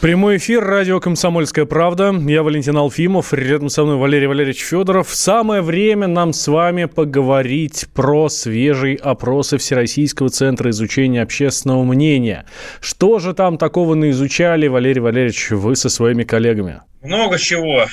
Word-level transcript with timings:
Прямой 0.00 0.36
эфир, 0.36 0.62
радио 0.62 1.00
«Комсомольская 1.00 1.64
правда». 1.64 2.14
Я 2.28 2.42
Валентин 2.42 2.76
Алфимов, 2.76 3.32
рядом 3.32 3.70
со 3.70 3.82
мной 3.82 3.96
Валерий 3.96 4.26
Валерьевич 4.26 4.62
Федоров. 4.62 5.08
Самое 5.12 5.62
время 5.62 6.06
нам 6.06 6.34
с 6.34 6.46
вами 6.48 6.84
поговорить 6.84 7.86
про 7.94 8.28
свежие 8.28 8.96
опросы 8.96 9.56
Всероссийского 9.56 10.28
центра 10.28 10.68
изучения 10.70 11.22
общественного 11.22 11.82
мнения. 11.82 12.44
Что 12.80 13.18
же 13.18 13.32
там 13.32 13.56
такого 13.56 13.94
наизучали, 13.94 14.66
Валерий 14.66 15.00
Валерьевич, 15.00 15.50
вы 15.50 15.74
со 15.76 15.88
своими 15.88 16.24
коллегами? 16.24 16.82
Много 17.02 17.38
чего. 17.38 17.86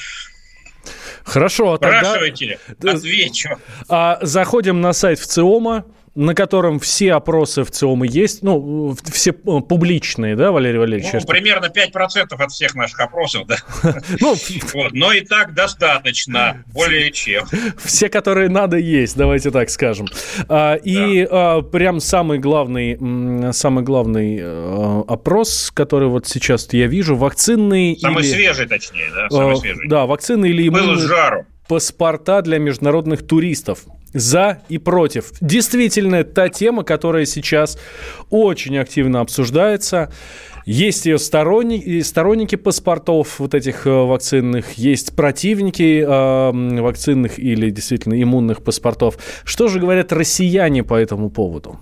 Хорошо, 1.24 1.74
а 1.74 1.78
тогда... 1.78 2.02
Спрашивайте, 2.02 2.60
отвечу. 2.86 3.50
А, 3.88 4.20
заходим 4.22 4.82
на 4.82 4.92
сайт 4.92 5.20
ВЦИОМа, 5.20 5.86
на 6.16 6.36
котором 6.36 6.80
все 6.80 7.14
опросы 7.14 7.64
в 7.64 7.72
ЦИОМа 7.72 8.06
есть, 8.06 8.44
ну, 8.44 8.96
все 9.12 9.32
э, 9.32 9.34
публичные, 9.34 10.36
да, 10.36 10.52
Валерий 10.52 10.78
Валерьевич? 10.78 11.12
Ну, 11.14 11.22
примерно 11.22 11.66
5% 11.66 12.36
от 12.38 12.52
всех 12.52 12.76
наших 12.76 13.00
опросов, 13.00 13.48
да. 13.48 13.58
Ну, 14.20 14.36
но 14.92 15.12
и 15.12 15.22
так 15.22 15.54
достаточно, 15.56 16.64
более 16.74 17.12
чем. 17.12 17.46
Все, 17.84 18.10
которые 18.10 18.50
надо 18.50 18.78
есть, 18.78 19.18
давайте 19.18 19.50
так 19.50 19.70
скажем. 19.70 20.08
А, 20.48 20.76
и 20.76 21.26
да. 21.26 21.62
прям 21.62 22.00
самый 22.00 22.38
главный, 22.38 23.54
самый 23.54 23.84
главный 23.84 24.38
э, 24.40 25.04
опрос, 25.08 25.72
который 25.74 26.10
вот 26.10 26.28
сейчас 26.28 26.72
я 26.74 26.88
вижу, 26.88 27.16
вакцинный 27.16 27.98
Самый 28.00 28.24
свежий, 28.24 28.68
точнее, 28.68 29.10
да, 29.14 29.30
самый 29.30 29.58
свежий. 29.58 29.88
Да, 29.88 30.06
вакцины 30.06 30.46
или 30.48 30.68
иммунные... 30.68 30.96
Был 30.96 31.02
жару 31.02 31.46
паспорта 31.68 32.42
для 32.42 32.60
международных 32.60 33.26
туристов. 33.26 33.86
За 34.14 34.62
и 34.70 34.78
против. 34.78 35.32
Действительно, 35.42 36.24
та 36.24 36.50
тема, 36.50 36.84
которая 36.84 37.26
сейчас 37.26 37.78
очень 38.30 38.78
активно 38.78 39.22
обсуждается. 39.22 40.12
Есть 40.66 41.06
ее 41.06 41.18
сторонники, 41.18 42.02
сторонники 42.02 42.56
паспортов 42.56 43.40
вот 43.40 43.54
этих 43.54 43.86
э, 43.86 43.90
вакцинных, 43.90 44.74
есть 44.74 45.14
противники 45.14 46.02
э, 46.02 46.82
вакцинных 46.82 47.38
или 47.38 47.70
действительно 47.70 48.22
иммунных 48.22 48.64
паспортов. 48.64 49.18
Что 49.44 49.68
же 49.68 49.80
говорят 49.80 50.14
россияне 50.14 50.84
по 50.84 50.94
этому 50.94 51.30
поводу? 51.30 51.80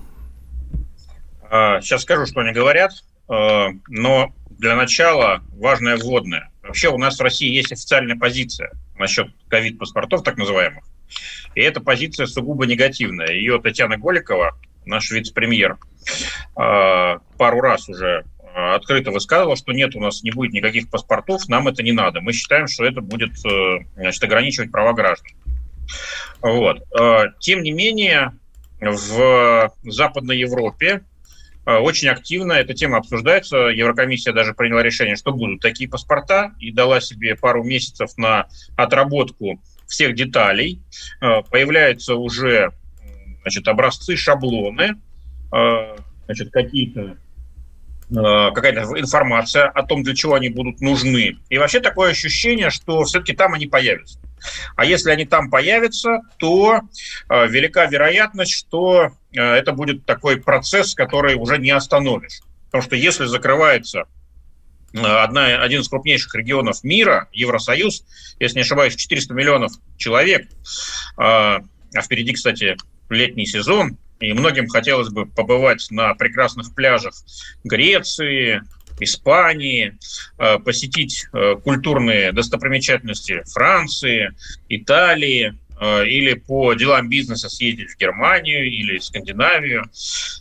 Сейчас 1.43 1.99
а, 1.99 2.03
скажу, 2.03 2.25
что 2.25 2.39
они 2.39 2.53
говорят, 2.53 2.91
э, 3.29 3.67
но 3.87 4.33
для 4.57 4.75
начала 4.75 5.41
важное 5.57 5.97
вводное. 5.97 6.49
Вообще 6.63 6.89
у 6.89 6.97
нас 6.97 7.19
в 7.19 7.21
России 7.21 7.53
есть 7.53 7.71
официальная 7.71 8.15
позиция 8.15 8.71
насчет 8.97 9.27
ковид-паспортов, 9.49 10.23
так 10.23 10.37
называемых. 10.37 10.85
И 11.55 11.61
эта 11.61 11.81
позиция 11.81 12.27
сугубо 12.27 12.65
негативная. 12.65 13.31
Ее 13.31 13.59
Татьяна 13.61 13.97
Голикова, 13.97 14.57
наш 14.85 15.11
вице-премьер, 15.11 15.77
а, 16.55 17.17
пару 17.37 17.61
раз 17.61 17.87
уже 17.89 18.25
а, 18.53 18.75
открыто 18.75 19.11
высказывала, 19.11 19.55
что 19.55 19.73
нет, 19.73 19.95
у 19.95 19.99
нас 19.99 20.23
не 20.23 20.31
будет 20.31 20.53
никаких 20.53 20.89
паспортов, 20.89 21.47
нам 21.47 21.67
это 21.67 21.83
не 21.83 21.91
надо. 21.91 22.21
Мы 22.21 22.33
считаем, 22.33 22.67
что 22.67 22.85
это 22.85 23.01
будет 23.01 23.31
э, 23.45 23.85
значит, 23.95 24.23
ограничивать 24.23 24.71
права 24.71 24.93
граждан. 24.93 25.27
Вот. 26.41 26.83
А, 26.97 27.27
тем 27.39 27.63
не 27.63 27.71
менее, 27.71 28.33
в 28.79 29.71
Западной 29.83 30.39
Европе 30.39 31.03
очень 31.63 32.07
активно 32.07 32.53
эта 32.53 32.73
тема 32.73 32.97
обсуждается. 32.97 33.55
Еврокомиссия 33.67 34.33
даже 34.33 34.55
приняла 34.55 34.81
решение, 34.81 35.15
что 35.15 35.31
будут 35.31 35.61
такие 35.61 35.87
паспорта, 35.87 36.55
и 36.59 36.71
дала 36.71 36.99
себе 36.99 37.35
пару 37.35 37.63
месяцев 37.63 38.17
на 38.17 38.47
отработку 38.75 39.61
всех 39.91 40.15
деталей. 40.15 40.81
Э, 41.21 41.41
появляются 41.49 42.15
уже 42.15 42.71
значит, 43.41 43.67
образцы, 43.67 44.15
шаблоны, 44.15 44.95
э, 45.53 45.97
значит, 46.25 46.51
какие-то 46.51 47.17
э, 48.09 48.51
какая-то 48.53 48.99
информация 48.99 49.65
о 49.65 49.83
том, 49.83 50.03
для 50.03 50.15
чего 50.15 50.35
они 50.35 50.49
будут 50.49 50.81
нужны. 50.81 51.37
И 51.49 51.57
вообще 51.57 51.79
такое 51.81 52.11
ощущение, 52.11 52.69
что 52.69 53.03
все-таки 53.03 53.33
там 53.33 53.53
они 53.53 53.67
появятся. 53.67 54.19
А 54.75 54.85
если 54.85 55.11
они 55.11 55.25
там 55.25 55.51
появятся, 55.51 56.21
то 56.37 56.81
велика 57.29 57.85
вероятность, 57.85 58.53
что 58.53 59.11
это 59.31 59.71
будет 59.71 60.03
такой 60.07 60.41
процесс, 60.41 60.95
который 60.95 61.35
уже 61.35 61.59
не 61.59 61.69
остановишь. 61.69 62.41
Потому 62.65 62.81
что 62.81 62.95
если 62.95 63.25
закрывается 63.25 64.05
одна, 64.93 65.61
один 65.61 65.81
из 65.81 65.89
крупнейших 65.89 66.33
регионов 66.35 66.83
мира, 66.83 67.27
Евросоюз, 67.31 68.03
если 68.39 68.57
не 68.57 68.61
ошибаюсь, 68.61 68.95
400 68.95 69.33
миллионов 69.33 69.71
человек, 69.97 70.47
а, 71.17 71.61
а 71.93 72.01
впереди, 72.01 72.33
кстати, 72.33 72.77
летний 73.09 73.45
сезон, 73.45 73.97
и 74.19 74.33
многим 74.33 74.67
хотелось 74.67 75.09
бы 75.09 75.25
побывать 75.25 75.87
на 75.89 76.13
прекрасных 76.13 76.73
пляжах 76.75 77.13
Греции, 77.63 78.61
Испании, 78.99 79.97
а, 80.37 80.59
посетить 80.59 81.25
а, 81.33 81.55
культурные 81.55 82.31
достопримечательности 82.31 83.43
Франции, 83.51 84.31
Италии, 84.69 85.55
Э, 85.70 85.70
или 85.81 86.33
по 86.33 86.73
делам 86.73 87.09
бизнеса 87.09 87.49
съездить 87.49 87.91
в 87.91 87.97
Германию 87.97 88.65
или 88.67 88.99
в 88.99 89.03
Скандинавию. 89.03 89.89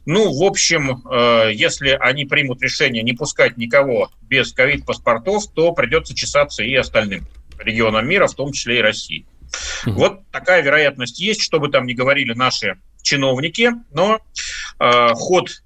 Ну, 0.04 0.32
в 0.32 0.42
общем, 0.42 1.02
э, 1.10 1.52
если 1.54 1.96
они 1.98 2.26
примут 2.26 2.62
решение 2.62 3.02
не 3.02 3.14
пускать 3.14 3.56
никого 3.56 4.10
без 4.22 4.52
ковид-паспортов, 4.52 5.44
то 5.54 5.72
придется 5.72 6.14
чесаться 6.14 6.62
и 6.62 6.74
остальным 6.74 7.26
регионам 7.58 8.06
мира, 8.06 8.26
в 8.26 8.34
том 8.34 8.52
числе 8.52 8.78
и 8.78 8.82
России. 8.82 9.26
Вот 9.86 10.30
такая 10.30 10.62
вероятность 10.62 11.18
есть, 11.20 11.40
что 11.40 11.58
бы 11.58 11.68
там 11.68 11.86
ни 11.86 11.94
говорили 11.94 12.34
наши 12.34 12.78
чиновники, 13.02 13.70
но 13.92 14.20
э, 14.78 15.08
ход 15.14 15.62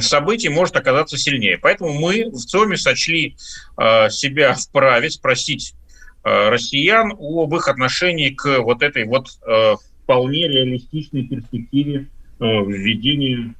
событий 0.00 0.48
может 0.48 0.76
оказаться 0.76 1.18
сильнее. 1.18 1.58
Поэтому 1.58 1.92
мы 1.92 2.30
в 2.30 2.38
ЦОМе 2.38 2.76
сочли 2.76 3.36
э, 3.76 4.08
себя 4.10 4.54
вправе 4.54 5.10
спросить 5.10 5.74
Э, 5.74 5.79
россиян 6.22 7.12
об 7.18 7.54
их 7.54 7.68
отношении 7.68 8.30
к 8.30 8.60
вот 8.60 8.82
этой 8.82 9.04
вот 9.04 9.28
э, 9.46 9.74
вполне 10.02 10.48
реалистичной 10.48 11.24
перспективе 11.24 12.08
э, 12.40 12.44
введения 12.44 13.54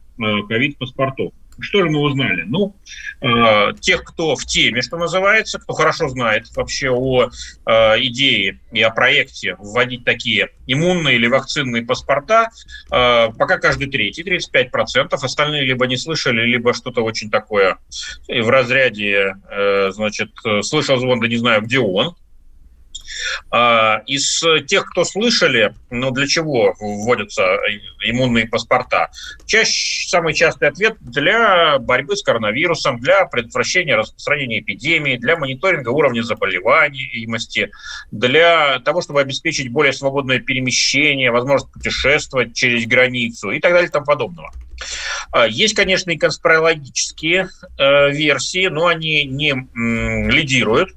ковид-паспортов. 0.48 1.32
Что 1.60 1.82
же 1.82 1.90
мы 1.90 2.00
узнали? 2.00 2.44
Ну, 2.46 2.74
э, 3.20 3.72
тех, 3.80 4.02
кто 4.02 4.34
в 4.34 4.44
теме, 4.46 4.82
что 4.82 4.96
называется, 4.96 5.58
кто 5.58 5.74
хорошо 5.74 6.08
знает 6.08 6.46
вообще 6.56 6.90
о 6.90 7.26
э, 7.26 7.70
идее 8.00 8.60
и 8.72 8.80
о 8.82 8.90
проекте 8.90 9.56
вводить 9.58 10.04
такие 10.04 10.48
иммунные 10.66 11.16
или 11.16 11.26
вакцинные 11.26 11.84
паспорта, 11.84 12.48
э, 12.90 13.28
пока 13.38 13.58
каждый 13.58 13.90
третий, 13.90 14.22
35%. 14.22 15.08
Остальные 15.12 15.62
либо 15.62 15.86
не 15.86 15.96
слышали, 15.96 16.42
либо 16.42 16.72
что-то 16.72 17.02
очень 17.02 17.30
такое 17.30 17.78
в 18.26 18.48
разряде, 18.48 19.34
э, 19.50 19.90
значит, 19.92 20.30
слышал 20.62 20.98
звон, 20.98 21.20
да 21.20 21.28
не 21.28 21.36
знаю, 21.36 21.62
где 21.62 21.78
он. 21.78 22.16
А, 23.50 24.02
из 24.06 24.42
тех, 24.66 24.86
кто 24.86 25.04
слышали, 25.04 25.74
ну 25.90 26.10
для 26.10 26.26
чего 26.26 26.74
вводятся 26.78 27.42
иммунные 28.04 28.46
паспорта, 28.46 29.10
чаще 29.46 30.08
самый 30.08 30.34
частый 30.34 30.68
ответ 30.68 30.96
для 31.00 31.78
борьбы 31.78 32.16
с 32.16 32.22
коронавирусом, 32.22 32.98
для 33.00 33.24
предотвращения 33.26 33.96
распространения 33.96 34.60
эпидемии, 34.60 35.16
для 35.16 35.36
мониторинга 35.36 35.90
уровня 35.90 36.22
заболеваемости, 36.22 37.70
для 38.10 38.80
того, 38.80 39.02
чтобы 39.02 39.20
обеспечить 39.20 39.70
более 39.70 39.92
свободное 39.92 40.38
перемещение, 40.38 41.30
возможность 41.30 41.72
путешествовать 41.72 42.54
через 42.54 42.86
границу 42.86 43.50
и 43.50 43.60
так 43.60 43.72
далее 43.72 43.88
и 43.88 43.92
тому 43.92 44.06
подобного. 44.06 44.52
А, 45.32 45.46
есть, 45.46 45.74
конечно, 45.74 46.10
и 46.10 46.16
конспирологические 46.16 47.48
э, 47.78 48.10
версии, 48.10 48.66
но 48.68 48.86
они 48.86 49.24
не 49.24 49.54
лидируют. 50.30 50.90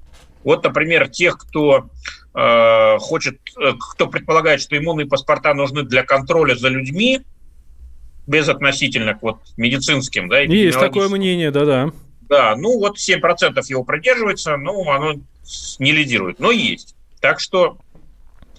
Вот, 0.44 0.64
например, 0.64 1.10
тех, 1.10 1.38
кто 1.38 1.90
э, 2.34 2.98
хочет, 3.00 3.40
э, 3.60 3.74
кто 3.80 4.08
предполагает, 4.08 4.62
что 4.62 4.78
иммунные 4.78 5.08
паспорта 5.08 5.54
нужны 5.54 5.84
для 5.84 6.04
контроля 6.04 6.56
за 6.56 6.70
людьми, 6.70 7.22
без 8.28 8.50
относительно 8.50 9.14
к 9.14 9.22
вот 9.22 9.40
медицинским, 9.58 10.30
да, 10.30 10.40
Есть 10.40 10.80
такое 10.80 11.10
мнение, 11.10 11.52
да-да. 11.52 11.92
Да, 12.22 12.56
ну 12.56 12.80
вот 12.80 12.98
7% 12.98 13.62
его 13.68 13.84
придерживается, 13.84 14.58
ну, 14.58 14.90
оно 14.90 15.16
не 15.80 15.92
лидирует, 15.92 16.40
но 16.40 16.52
есть. 16.52 16.96
Так 17.20 17.40
что 17.40 17.78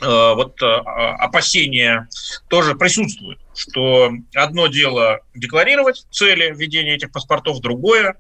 э, 0.01 0.07
вот 0.07 0.61
э, 0.63 0.67
опасения 0.67 2.09
тоже 2.49 2.75
присутствуют, 2.75 3.41
что 3.55 4.13
одно 4.35 4.67
дело 4.67 5.21
декларировать 5.35 6.07
цели 6.11 6.53
введения 6.55 6.95
этих 6.95 7.11
паспортов, 7.11 7.61
другое 7.61 8.17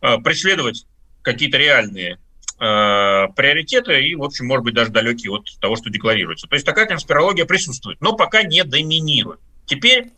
э, 0.00 0.18
преследовать 0.18 0.86
какие-то 1.22 1.58
реальные 1.58 2.18
приоритеты 2.58 4.04
и, 4.04 4.14
в 4.14 4.22
общем, 4.22 4.46
может 4.46 4.64
быть, 4.64 4.74
даже 4.74 4.90
далекие 4.90 5.32
от 5.32 5.46
того, 5.60 5.76
что 5.76 5.90
декларируется. 5.90 6.48
То 6.48 6.56
есть 6.56 6.66
такая 6.66 6.86
конспирология 6.86 7.44
присутствует, 7.44 8.00
но 8.00 8.14
пока 8.14 8.42
не 8.42 8.64
доминирует. 8.64 9.40
Теперь 9.66 10.06
э, 10.06 10.08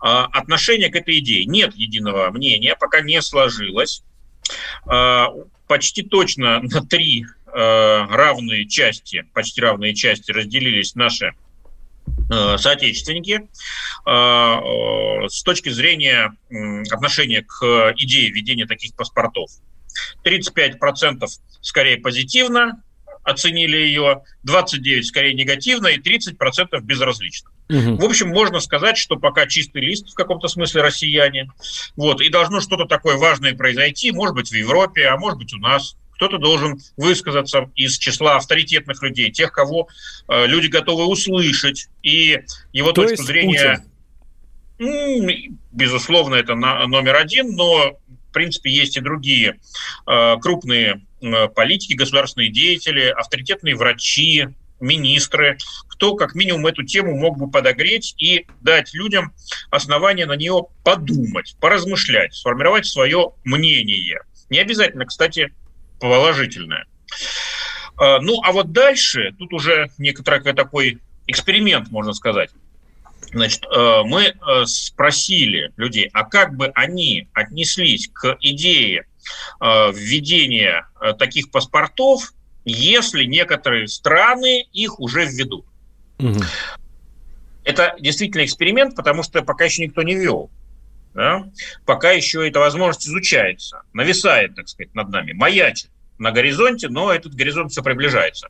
отношение 0.00 0.88
к 0.88 0.96
этой 0.96 1.18
идее. 1.18 1.44
Нет 1.44 1.74
единого 1.76 2.30
мнения, 2.30 2.74
пока 2.78 3.02
не 3.02 3.22
сложилось. 3.22 4.02
Э, 4.90 5.26
почти 5.68 6.02
точно 6.02 6.60
на 6.60 6.84
три 6.84 7.24
э, 7.24 8.06
равные 8.10 8.66
части, 8.66 9.24
почти 9.32 9.60
равные 9.60 9.94
части 9.94 10.32
разделились 10.32 10.94
наши 10.94 11.34
Э, 12.28 12.58
соотечественники 12.58 13.48
э, 14.04 14.10
э, 14.10 15.28
с 15.28 15.42
точки 15.44 15.68
зрения 15.68 16.32
отношения 16.90 17.42
к 17.42 17.94
идее 17.96 18.30
введения 18.30 18.66
таких 18.66 18.94
паспортов. 18.96 19.50
35% 20.24 21.26
скорее 21.60 21.98
позитивно 21.98 22.82
оценили 23.26 23.76
ее, 23.76 24.22
29% 24.46 25.02
скорее 25.02 25.34
негативно 25.34 25.88
и 25.88 25.98
30% 25.98 26.80
безразлично. 26.80 27.50
Угу. 27.68 27.96
В 27.96 28.04
общем, 28.04 28.28
можно 28.28 28.60
сказать, 28.60 28.96
что 28.96 29.16
пока 29.16 29.46
чистый 29.46 29.82
лист 29.82 30.10
в 30.10 30.14
каком-то 30.14 30.46
смысле 30.46 30.82
россияне. 30.82 31.50
Вот, 31.96 32.20
и 32.20 32.28
должно 32.28 32.60
что-то 32.60 32.84
такое 32.84 33.16
важное 33.16 33.54
произойти, 33.54 34.12
может 34.12 34.36
быть, 34.36 34.50
в 34.50 34.54
Европе, 34.54 35.06
а 35.06 35.16
может 35.16 35.38
быть, 35.38 35.52
у 35.52 35.58
нас 35.58 35.96
кто-то 36.12 36.38
должен 36.38 36.78
высказаться 36.96 37.70
из 37.74 37.98
числа 37.98 38.36
авторитетных 38.36 39.02
людей, 39.02 39.30
тех, 39.30 39.52
кого 39.52 39.88
э, 40.28 40.46
люди 40.46 40.68
готовы 40.68 41.04
услышать, 41.06 41.88
и 42.02 42.40
его 42.72 42.92
То 42.92 43.02
точку 43.02 43.24
зрения... 43.24 43.84
Путин. 44.78 45.58
Безусловно, 45.72 46.34
это 46.34 46.54
на, 46.54 46.86
номер 46.86 47.16
один, 47.16 47.54
но, 47.54 47.98
принципе, 48.36 48.70
есть 48.70 48.98
и 48.98 49.00
другие 49.00 49.58
э, 50.06 50.36
крупные 50.42 51.00
э, 51.22 51.48
политики, 51.48 51.94
государственные 51.94 52.50
деятели, 52.52 53.08
авторитетные 53.08 53.74
врачи, 53.74 54.48
министры, 54.78 55.56
кто 55.88 56.14
как 56.16 56.34
минимум 56.34 56.66
эту 56.66 56.82
тему 56.82 57.16
мог 57.16 57.38
бы 57.38 57.50
подогреть 57.50 58.14
и 58.18 58.46
дать 58.60 58.92
людям 58.92 59.32
основания 59.70 60.26
на 60.26 60.36
нее 60.36 60.66
подумать, 60.84 61.56
поразмышлять, 61.62 62.34
сформировать 62.34 62.84
свое 62.84 63.32
мнение. 63.44 64.20
Не 64.50 64.58
обязательно, 64.58 65.06
кстати, 65.06 65.54
положительное. 65.98 66.84
А, 67.96 68.20
ну, 68.20 68.42
а 68.42 68.52
вот 68.52 68.72
дальше, 68.72 69.34
тут 69.38 69.54
уже 69.54 69.88
некоторый 69.96 70.42
такой 70.52 71.00
эксперимент, 71.26 71.90
можно 71.90 72.12
сказать. 72.12 72.50
Значит, 73.36 73.66
э, 73.66 74.02
мы 74.06 74.22
э, 74.22 74.64
спросили 74.64 75.70
людей, 75.76 76.08
а 76.14 76.24
как 76.24 76.56
бы 76.56 76.72
они 76.74 77.28
отнеслись 77.34 78.08
к 78.10 78.38
идее 78.40 79.04
э, 79.60 79.92
введения 79.92 80.88
таких 81.18 81.50
паспортов, 81.50 82.32
если 82.64 83.24
некоторые 83.24 83.88
страны 83.88 84.66
их 84.72 84.98
уже 85.00 85.26
введут. 85.26 85.66
Угу. 86.18 86.40
Это 87.64 87.94
действительно 88.00 88.42
эксперимент, 88.42 88.96
потому 88.96 89.22
что 89.22 89.42
пока 89.42 89.66
еще 89.66 89.82
никто 89.82 90.02
не 90.02 90.14
ввел 90.14 90.50
да, 91.12 91.46
пока 91.86 92.12
еще 92.12 92.46
эта 92.46 92.58
возможность 92.60 93.06
изучается, 93.06 93.82
нависает, 93.94 94.54
так 94.54 94.68
сказать, 94.68 94.94
над 94.94 95.08
нами, 95.08 95.32
маячит 95.32 95.90
на 96.18 96.30
горизонте, 96.30 96.88
но 96.88 97.12
этот 97.12 97.34
горизонт 97.34 97.72
все 97.72 97.82
приближается. 97.82 98.48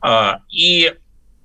А, 0.00 0.40
и 0.48 0.94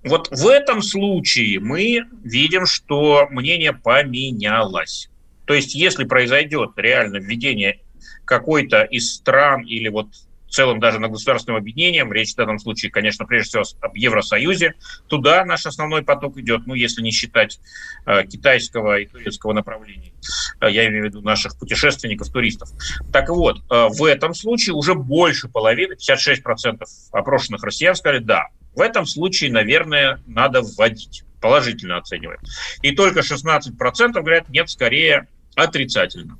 вот 0.07 0.30
в 0.31 0.48
этом 0.48 0.81
случае 0.81 1.59
мы 1.59 2.04
видим, 2.24 2.65
что 2.65 3.27
мнение 3.30 3.74
поменялось. 3.74 5.09
То 5.45 5.54
есть, 5.54 5.75
если 5.75 6.04
произойдет 6.04 6.71
реально 6.75 7.18
введение 7.18 7.80
какой-то 8.25 8.83
из 8.83 9.15
стран 9.15 9.65
или 9.65 9.88
вот 9.88 10.07
в 10.48 10.51
целом 10.51 10.80
даже 10.80 11.00
на 11.00 11.09
государственным 11.09 11.57
объединением, 11.57 12.12
речь 12.12 12.33
в 12.33 12.38
данном 12.38 12.59
случае, 12.59 12.92
конечно, 12.92 13.25
прежде 13.25 13.50
всего 13.50 13.63
об 13.81 13.95
Евросоюзе, 13.95 14.75
туда 15.07 15.44
наш 15.45 15.65
основной 15.65 16.04
поток 16.04 16.38
идет, 16.38 16.65
ну, 16.65 16.74
если 16.74 17.01
не 17.01 17.12
считать 17.12 17.59
э, 18.06 18.25
китайского 18.25 19.00
и 19.00 19.06
турецкого 19.06 19.54
направлений, 19.54 20.13
э, 20.62 20.71
я 20.71 20.88
имею 20.88 21.04
в 21.04 21.06
виду 21.07 21.21
наших 21.21 21.57
путешественников, 21.57 22.31
туристов. 22.31 22.69
Так 23.12 23.30
вот, 23.30 23.57
э, 23.69 23.88
в 23.89 24.04
этом 24.06 24.33
случае 24.33 24.74
уже 24.75 24.95
больше 24.95 25.50
половины, 25.50 25.95
56% 25.95 26.83
опрошенных 27.12 27.63
россиян 27.63 27.95
сказали 27.95 28.19
«да». 28.19 28.48
В 28.77 28.81
этом 28.81 29.07
случае, 29.07 29.51
наверное, 29.51 30.21
надо 30.27 30.62
вводить, 30.62 31.24
положительно 31.41 31.97
оценивают. 31.97 32.41
И 32.83 32.91
только 32.91 33.21
16% 33.21 33.71
говорят 34.12 34.50
«нет, 34.50 34.69
скорее 34.69 35.27
отрицательно». 35.56 36.38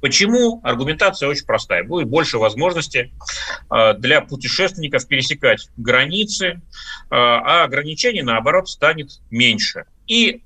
Почему? 0.00 0.60
Аргументация 0.64 1.28
очень 1.28 1.46
простая. 1.46 1.84
Будет 1.84 2.08
больше 2.08 2.38
возможности 2.38 3.12
а, 3.70 3.92
для 3.94 4.20
путешественников 4.22 5.06
пересекать 5.06 5.68
границы, 5.76 6.60
а, 7.10 7.60
а 7.60 7.64
ограничений, 7.64 8.22
наоборот, 8.22 8.68
станет 8.68 9.20
меньше. 9.30 9.84
И 10.08 10.42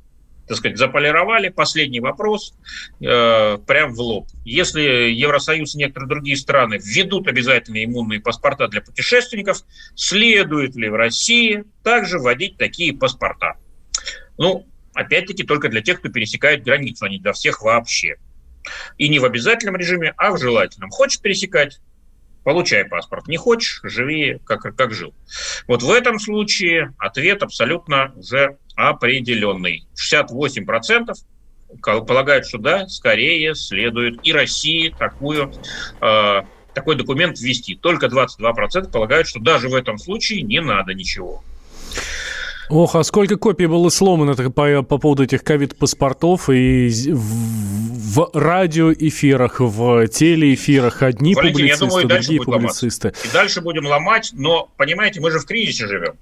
так 0.47 0.57
сказать, 0.57 0.79
заполировали. 0.79 1.49
Последний 1.49 2.01
вопрос 2.01 2.55
э, 3.01 3.59
прям 3.67 3.95
в 3.95 4.01
лоб. 4.01 4.29
Если 4.45 5.11
Евросоюз 5.11 5.75
и 5.75 5.79
некоторые 5.79 6.09
другие 6.09 6.37
страны 6.37 6.79
введут 6.83 7.27
обязательные 7.27 7.85
иммунные 7.85 8.21
паспорта 8.21 8.69
для 8.69 8.81
путешественников, 8.81 9.63
следует 9.95 10.77
ли 10.77 10.89
в 10.89 10.95
России 10.95 11.65
также 11.83 12.19
вводить 12.19 12.59
такие 12.59 12.93
паспорта? 12.93 13.55
Ну, 14.39 14.67
опять-таки, 14.95 15.43
только 15.43 15.69
для 15.69 15.83
тех, 15.83 15.99
кто 15.99 16.09
пересекает 16.09 16.63
границу, 16.63 17.05
а 17.05 17.09
не 17.09 17.19
для 17.19 17.33
всех 17.33 17.63
вообще. 17.63 18.17
И 18.99 19.09
не 19.09 19.19
в 19.19 19.25
обязательном 19.25 19.77
режиме, 19.77 20.15
а 20.17 20.33
в 20.33 20.39
желательном. 20.39 20.91
Хочешь 20.91 21.21
пересекать, 21.21 21.81
получай 22.47 22.85
паспорт. 22.85 23.27
Не 23.27 23.39
хочешь, 23.39 23.81
живи 23.83 24.39
как, 24.45 24.61
как 24.77 24.95
жил. 24.95 25.13
Вот 25.67 25.83
в 25.83 25.91
этом 25.91 26.21
случае 26.21 26.95
ответ 26.97 27.43
абсолютно 27.43 28.13
уже 28.15 28.57
определенный. 28.77 29.85
68% 29.97 31.13
полагают, 31.83 32.47
что 32.47 32.59
да, 32.59 32.87
скорее 32.87 33.57
следует 33.57 34.21
и 34.25 34.33
России 34.33 34.95
такую, 34.97 35.53
э, 36.01 36.43
такой 36.73 36.95
документ 36.95 37.41
ввести. 37.41 37.75
Только 37.75 38.07
22% 38.07 38.93
полагают, 38.93 39.27
что 39.27 39.41
даже 39.41 39.69
в 39.69 39.75
этом 39.75 39.99
случае 39.99 40.43
не 40.43 40.61
надо 40.61 40.95
ничего. 40.95 41.43
Ох, 42.69 42.97
а 42.97 43.05
сколько 43.05 43.37
копий 43.37 43.67
было 43.67 43.89
сломано 43.91 44.35
по, 44.35 44.83
по 44.83 44.99
поводу 44.99 45.25
этих 45.25 45.45
ковид-паспортов 45.45 46.51
и 46.51 46.89
в, 47.13 48.17
в 48.17 48.31
радиоэфирах, 48.35 49.61
в 49.61 50.09
телеэфирах 50.09 51.03
одни 51.03 51.35
Валентин, 51.35 51.53
публицисты, 51.53 51.85
я 51.85 51.91
думаю, 51.91 52.09
другие 52.09 52.43
публицисты. 52.43 53.15
И 53.25 53.29
дальше 53.33 53.61
будем 53.61 53.87
ломать, 53.87 54.31
но, 54.33 54.69
понимаете, 54.77 55.21
мы 55.21 55.31
же 55.31 55.39
в 55.39 55.47
кризисе 55.47 55.87
живем. 55.87 56.15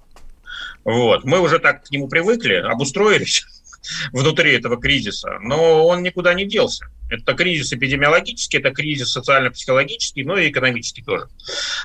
Вот. 0.85 1.25
Мы 1.25 1.40
уже 1.40 1.59
так 1.59 1.85
к 1.85 1.90
нему 1.90 2.09
привыкли, 2.09 2.54
обустроились 2.54 3.47
внутри 4.12 4.52
этого 4.52 4.76
кризиса, 4.76 5.38
но 5.40 5.87
он 5.87 6.02
никуда 6.02 6.35
не 6.35 6.45
делся. 6.45 6.87
Это 7.09 7.33
кризис 7.35 7.73
эпидемиологический, 7.73 8.59
это 8.59 8.71
кризис 8.71 9.12
социально-психологический, 9.12 10.25
но 10.25 10.37
и 10.37 10.50
экономический 10.50 11.02
тоже. 11.02 11.28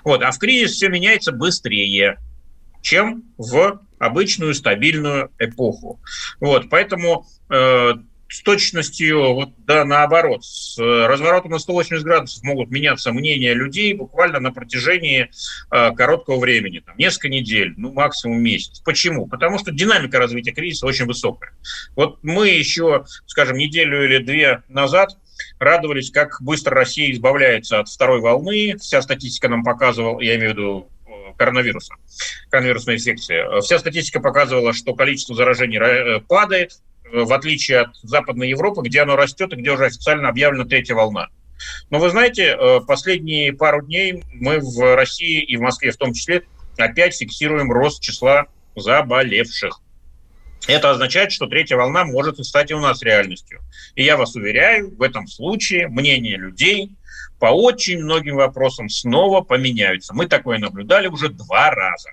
Вот. 0.04 0.22
А 0.22 0.32
в 0.32 0.38
кризис 0.38 0.74
все 0.74 0.90
меняется 0.90 1.32
быстрее 1.32 2.18
чем 2.82 3.24
в 3.38 3.82
обычную 4.00 4.54
стабильную 4.54 5.32
эпоху. 5.38 6.00
Вот, 6.40 6.70
поэтому 6.70 7.26
э, 7.50 7.94
с 8.30 8.42
точностью, 8.44 9.34
вот, 9.34 9.50
да, 9.66 9.84
наоборот, 9.84 10.46
с 10.46 10.78
разворотом 10.78 11.52
на 11.52 11.60
180 11.60 12.04
градусов 12.04 12.44
могут 12.44 12.70
меняться 12.70 13.12
мнения 13.12 13.54
людей 13.54 13.94
буквально 13.94 14.40
на 14.40 14.52
протяжении 14.52 15.32
э, 15.72 15.92
короткого 15.96 16.40
времени, 16.40 16.80
там, 16.80 16.96
несколько 16.98 17.30
недель, 17.30 17.74
ну, 17.76 17.92
максимум 17.92 18.42
месяц. 18.42 18.82
Почему? 18.82 19.28
Потому 19.28 19.58
что 19.58 19.72
динамика 19.72 20.20
развития 20.20 20.52
кризиса 20.52 20.86
очень 20.86 21.06
высокая. 21.06 21.54
Вот 21.96 22.20
мы 22.24 22.50
еще, 22.50 23.06
скажем, 23.26 23.58
неделю 23.58 24.06
или 24.06 24.20
две 24.20 24.62
назад 24.70 25.18
радовались, 25.58 26.12
как 26.12 26.42
быстро 26.42 26.76
Россия 26.76 27.12
избавляется 27.12 27.80
от 27.80 27.90
второй 27.90 28.20
волны. 28.20 28.78
Вся 28.80 29.02
статистика 29.02 29.50
нам 29.50 29.64
показывала, 29.64 30.22
я 30.22 30.36
имею 30.36 30.52
в 30.52 30.54
виду 30.54 30.90
коронавируса, 31.40 31.96
коронавирусной 32.50 32.96
инфекции. 32.96 33.62
Вся 33.62 33.80
статистика 33.80 34.20
показывала, 34.20 34.74
что 34.74 34.94
количество 34.94 35.36
заражений 35.36 35.80
э, 35.80 36.20
падает, 36.20 36.74
в 37.12 37.34
отличие 37.34 37.80
от 37.80 37.96
Западной 38.04 38.50
Европы, 38.50 38.82
где 38.84 39.02
оно 39.02 39.16
растет 39.16 39.54
и 39.54 39.56
где 39.56 39.72
уже 39.72 39.86
официально 39.86 40.30
объявлена 40.30 40.66
третья 40.66 40.94
волна. 40.94 41.30
Но 41.90 42.00
вы 42.00 42.10
знаете, 42.10 42.56
э, 42.60 42.82
последние 42.86 43.54
пару 43.54 43.82
дней 43.82 44.24
мы 44.34 44.60
в 44.60 44.96
России 44.96 45.42
и 45.42 45.58
в 45.58 45.62
Москве 45.62 45.92
в 45.92 45.98
том 45.98 46.14
числе 46.14 46.44
опять 46.78 47.18
фиксируем 47.18 47.72
рост 47.72 48.02
числа 48.02 48.46
заболевших. 48.76 49.82
Это 50.68 50.92
означает, 50.92 51.32
что 51.32 51.48
третья 51.48 51.78
волна 51.78 52.06
может 52.06 52.44
стать 52.46 52.72
и 52.72 52.74
у 52.74 52.80
нас 52.80 53.02
реальностью. 53.02 53.62
И 53.96 54.04
я 54.04 54.18
вас 54.18 54.36
уверяю, 54.36 54.96
в 54.96 55.02
этом 55.02 55.28
случае 55.28 55.88
мнение 55.88 56.38
людей 56.38 56.92
по 57.40 57.48
очень 57.48 58.04
многим 58.04 58.36
вопросам 58.36 58.90
снова 58.90 59.42
поменяются. 59.42 60.14
Мы 60.14 60.28
такое 60.28 60.58
наблюдали 60.60 61.08
уже 61.08 61.30
два 61.30 61.72
раза. 61.72 62.10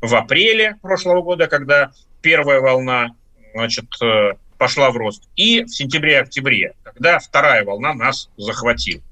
В 0.00 0.14
апреле 0.14 0.76
прошлого 0.80 1.22
года, 1.22 1.46
когда 1.46 1.92
первая 2.22 2.60
волна 2.60 3.10
значит, 3.52 3.86
э, 4.02 4.34
пошла 4.56 4.90
в 4.90 4.96
рост, 4.96 5.28
и 5.36 5.64
в 5.64 5.68
сентябре-октябре, 5.68 6.74
когда 6.84 7.18
вторая 7.18 7.64
волна 7.64 7.94
нас 7.94 8.30
захватила. 8.36 9.02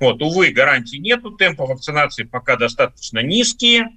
Вот, 0.00 0.22
увы, 0.22 0.50
гарантий 0.50 0.98
нету, 0.98 1.32
темпы 1.32 1.64
вакцинации 1.64 2.24
пока 2.24 2.56
достаточно 2.56 3.20
низкие. 3.20 3.88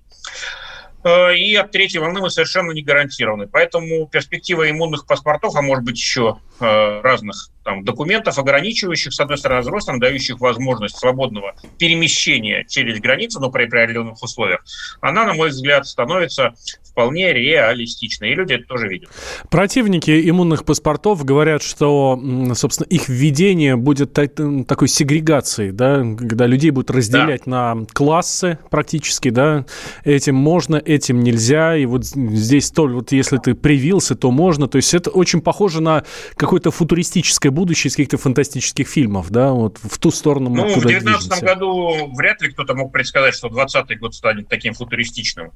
Э, 1.04 1.36
и 1.36 1.56
от 1.56 1.72
третьей 1.72 2.00
волны 2.00 2.22
мы 2.22 2.30
совершенно 2.30 2.72
не 2.72 2.82
гарантированы. 2.82 3.48
Поэтому 3.48 4.08
перспектива 4.08 4.70
иммунных 4.70 5.06
паспортов, 5.06 5.56
а 5.56 5.62
может 5.62 5.84
быть 5.84 5.98
еще 5.98 6.38
разных 6.60 7.50
там, 7.64 7.84
документов, 7.84 8.40
ограничивающих, 8.40 9.14
с 9.14 9.20
одной 9.20 9.38
стороны, 9.38 9.62
взрослым, 9.62 10.00
дающих 10.00 10.40
возможность 10.40 10.98
свободного 10.98 11.54
перемещения 11.78 12.66
через 12.66 13.02
границу, 13.02 13.42
но 13.42 13.52
при 13.52 13.66
определенных 13.66 14.24
условиях, 14.24 14.64
она, 15.02 15.26
на 15.26 15.34
мой 15.34 15.50
взгляд, 15.50 15.86
становится 15.86 16.54
вполне 16.84 17.34
реалистичной. 17.34 18.32
И 18.32 18.36
люди 18.36 18.54
это 18.54 18.64
тоже 18.64 18.88
видят. 18.88 19.10
Противники 19.50 20.30
иммунных 20.30 20.64
паспортов 20.64 21.26
говорят, 21.26 21.62
что, 21.62 22.20
собственно, 22.56 22.88
их 22.88 23.10
введение 23.10 23.76
будет 23.76 24.14
такой 24.14 24.88
сегрегацией, 24.88 25.72
да, 25.72 25.98
когда 26.18 26.48
людей 26.48 26.72
будут 26.72 26.90
разделять 26.90 27.42
да. 27.46 27.76
на 27.76 27.86
классы 27.94 28.58
практически, 28.72 29.30
да, 29.30 29.66
этим 30.06 30.36
можно, 30.36 30.78
этим 30.78 31.20
нельзя, 31.20 31.76
и 31.76 31.86
вот 31.86 32.06
здесь 32.06 32.72
то, 32.72 32.88
вот 32.88 33.12
если 33.12 33.38
ты 33.38 33.56
привился, 33.56 34.16
то 34.16 34.32
можно, 34.32 34.68
то 34.68 34.78
есть 34.78 34.94
это 34.94 35.10
очень 35.10 35.42
похоже 35.42 35.82
на 35.82 36.06
какое-то 36.48 36.72
футуристическое 36.72 37.52
будущее 37.52 37.90
из 37.90 37.98
каких-то 37.98 38.18
фантастических 38.18 38.88
фильмов, 38.88 39.30
да, 39.30 39.52
вот 39.52 39.80
в 39.84 39.98
ту 39.98 40.12
сторону 40.12 40.50
мы 40.50 40.58
Ну, 40.60 40.80
в 40.80 40.82
2019 40.82 41.44
году 41.44 42.14
вряд 42.16 42.42
ли 42.42 42.50
кто-то 42.50 42.74
мог 42.74 42.94
предсказать, 42.94 43.36
что 43.36 43.50
2020 43.50 44.00
год 44.00 44.16
станет 44.16 44.48
таким 44.48 44.74
футуристичным. 44.74 45.52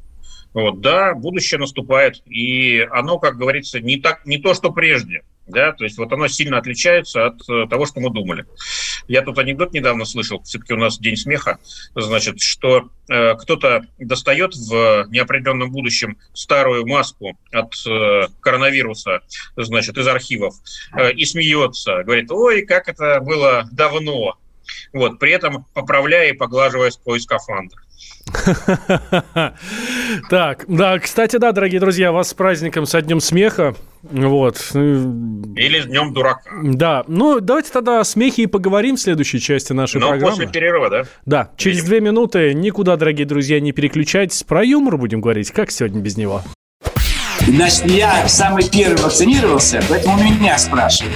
Вот, 0.54 0.82
да, 0.82 1.14
будущее 1.14 1.60
наступает, 1.60 2.22
и 2.28 2.80
оно, 2.92 3.20
как 3.20 3.38
говорится, 3.38 3.80
не, 3.80 3.98
так, 3.98 4.26
не 4.26 4.38
то, 4.38 4.54
что 4.54 4.72
прежде. 4.72 5.22
Да, 5.48 5.74
то 5.74 5.84
есть 5.84 5.98
вот 5.98 6.12
оно 6.14 6.28
сильно 6.28 6.60
отличается 6.60 7.26
от 7.26 7.42
э, 7.50 7.68
того, 7.68 7.86
что 7.86 8.00
мы 8.00 8.10
думали. 8.10 8.46
Я 9.08 9.22
тут 9.22 9.38
анекдот 9.38 9.74
недавно 9.74 10.06
слышал, 10.06 10.42
все-таки 10.44 10.74
у 10.74 10.78
нас 10.78 11.00
день 11.00 11.18
смеха, 11.18 11.58
значит, 11.96 12.40
что 12.40 12.90
э, 13.10 13.36
кто-то 13.36 13.86
достает 13.98 14.56
в 14.56 15.08
неопределенном 15.10 15.72
будущем 15.72 16.18
старую 16.34 16.86
маску 16.86 17.38
от 17.52 17.74
э, 17.86 18.28
коронавируса, 18.40 19.22
значит, 19.58 19.98
из 19.98 20.08
архивов 20.08 20.56
э, 20.96 21.12
и 21.12 21.26
смеется, 21.26 22.04
говорит, 22.04 22.32
ой, 22.32 22.62
как 22.62 22.88
это 22.88 23.20
было 23.20 23.68
давно, 23.72 24.38
вот, 24.94 25.20
при 25.20 25.32
этом 25.32 25.66
поправляя 25.74 26.30
и 26.30 26.38
поглаживая 26.38 26.92
свой 26.92 27.20
скафандр. 27.20 27.78
Так, 30.30 30.66
да, 30.68 31.00
кстати, 31.00 31.38
да, 31.38 31.52
дорогие 31.52 31.80
друзья, 31.80 32.12
вас 32.12 32.30
с 32.30 32.34
праздником, 32.34 32.86
со 32.86 33.02
Днем 33.02 33.20
Смеха. 33.20 33.76
Вот. 34.04 34.58
Или 34.74 35.82
с 35.82 35.86
Днем 35.86 36.14
Дурака. 36.14 36.50
Да, 36.64 37.04
ну 37.08 37.40
давайте 37.40 37.72
тогда 37.72 38.00
о 38.00 38.04
смехе 38.04 38.44
и 38.44 38.48
поговорим 38.48 38.96
в 38.96 39.00
следующей 39.00 39.40
части 39.40 39.74
нашей 39.74 40.00
Но 40.00 40.10
программы. 40.10 40.32
после 40.32 40.48
перерыва, 40.48 40.90
да? 40.90 41.04
Да, 41.26 41.52
через 41.58 41.84
две 41.84 42.02
минуты. 42.02 42.54
Никуда, 42.54 42.98
дорогие 42.98 43.28
друзья, 43.28 43.60
не 43.60 43.72
переключайтесь. 43.72 44.44
Про 44.44 44.64
юмор 44.64 44.98
будем 44.98 45.22
говорить. 45.22 45.52
Как 45.52 45.70
сегодня 45.72 46.02
без 46.02 46.18
него? 46.18 46.42
Значит, 47.48 47.86
я 47.86 48.28
самый 48.28 48.68
первый 48.70 49.02
вакцинировался, 49.02 49.82
поэтому 49.90 50.24
меня 50.24 50.58
спрашивают. 50.58 51.16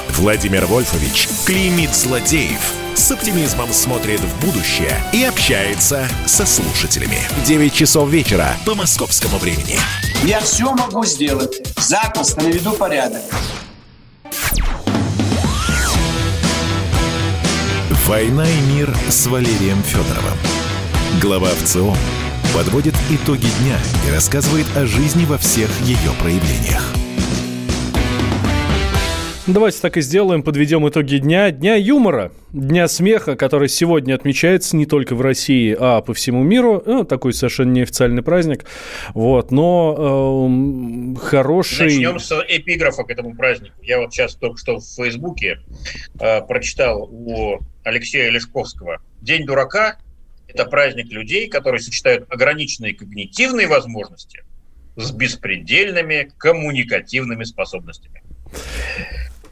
Владимир 0.17 0.65
Вольфович 0.65 1.27
клеймит 1.45 1.93
злодеев– 1.95 2.73
с 2.95 3.11
оптимизмом 3.11 3.71
смотрит 3.73 4.19
в 4.19 4.45
будущее 4.45 4.95
и 5.11 5.23
общается 5.23 6.07
со 6.25 6.45
слушателями. 6.45 7.17
9 7.45 7.73
часов 7.73 8.09
вечера 8.09 8.55
по 8.65 8.75
московскому 8.75 9.37
времени. 9.37 9.77
Я 10.23 10.39
все 10.41 10.71
могу 10.73 11.03
сделать. 11.05 11.61
Запросто 11.77 12.41
наведу 12.43 12.73
порядок. 12.73 13.21
«Война 18.05 18.47
и 18.47 18.61
мир» 18.73 18.95
с 19.09 19.25
Валерием 19.27 19.81
Федоровым. 19.83 20.37
Глава 21.21 21.49
ВЦО 21.63 21.95
подводит 22.53 22.95
итоги 23.09 23.47
дня 23.61 23.79
и 24.07 24.11
рассказывает 24.11 24.67
о 24.75 24.85
жизни 24.85 25.25
во 25.25 25.37
всех 25.37 25.69
ее 25.81 26.11
проявлениях. 26.19 26.83
Давайте 29.47 29.79
так 29.81 29.97
и 29.97 30.01
сделаем, 30.01 30.43
подведем 30.43 30.87
итоги 30.87 31.17
дня. 31.17 31.49
Дня 31.49 31.75
юмора, 31.75 32.31
дня 32.51 32.87
смеха, 32.87 33.35
который 33.35 33.69
сегодня 33.69 34.13
отмечается 34.13 34.75
не 34.75 34.85
только 34.85 35.15
в 35.15 35.21
России, 35.21 35.75
а 35.77 36.01
по 36.01 36.13
всему 36.13 36.43
миру. 36.43 36.83
Ну, 36.85 37.05
такой 37.05 37.33
совершенно 37.33 37.71
неофициальный 37.71 38.21
праздник. 38.21 38.65
Вот, 39.15 39.49
но 39.49 41.15
э, 41.17 41.25
хороший... 41.25 41.85
Начнем 41.85 42.19
с 42.19 42.31
эпиграфа 42.47 43.03
к 43.03 43.09
этому 43.09 43.35
празднику. 43.35 43.73
Я 43.81 43.99
вот 43.99 44.13
сейчас 44.13 44.35
только 44.35 44.59
что 44.59 44.77
в 44.77 44.83
Фейсбуке 44.83 45.59
э, 46.19 46.41
прочитал 46.41 47.09
у 47.11 47.57
Алексея 47.83 48.29
Лешковского. 48.29 49.01
День 49.21 49.47
дурака– 49.47 49.97
это 50.47 50.65
праздник 50.65 51.11
людей, 51.11 51.47
которые 51.49 51.81
сочетают 51.81 52.31
ограниченные 52.31 52.93
когнитивные 52.93 53.65
возможности 53.65 54.43
с 54.97 55.11
беспредельными 55.11 56.29
коммуникативными 56.37 57.43
способностями. 57.43 58.21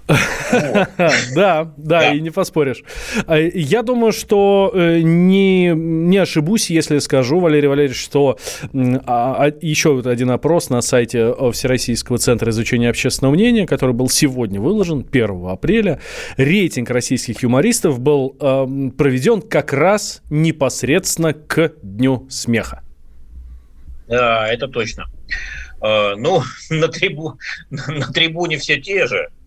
Да, 1.36 1.72
да, 1.78 2.14
и 2.14 2.22
не 2.22 2.32
поспоришь. 2.32 2.84
А, 3.28 3.38
я 3.38 3.84
думаю, 3.84 4.12
что 4.12 4.72
э, 4.74 5.00
не, 5.02 5.72
не 5.76 6.18
ошибусь, 6.18 6.70
если 6.70 6.98
скажу, 7.00 7.40
Валерий 7.40 7.68
Валерьевич, 7.68 8.02
что 8.02 8.38
а, 8.74 9.46
а, 9.46 9.54
еще 9.62 9.94
вот 9.94 10.08
один 10.08 10.32
опрос 10.32 10.70
на 10.70 10.82
сайте 10.82 11.34
э, 11.38 11.52
Всероссийского 11.52 12.18
центра 12.18 12.50
изучения 12.50 12.90
общественного 12.90 13.34
мнения, 13.34 13.68
который 13.68 13.94
был 13.94 14.10
сегодня 14.10 14.60
выложен, 14.60 15.06
1 15.10 15.46
апреля, 15.48 16.00
рейтинг 16.38 16.90
российских 16.90 17.44
юмористов 17.44 18.00
был 18.00 18.30
проведен 18.30 19.42
как 19.42 19.74
раз 19.74 20.22
непосредственно 20.30 21.34
к 21.34 21.74
Дню 21.82 22.26
смеха. 22.30 22.84
Да, 24.08 24.48
это 24.48 24.68
точно. 24.68 25.06
Ну, 25.82 26.42
на, 26.70 26.88
трибу... 26.88 27.38
на 27.70 28.12
трибуне 28.12 28.58
все 28.58 28.82
те 28.82 29.06
же, 29.08 29.30
Э, 29.30 29.39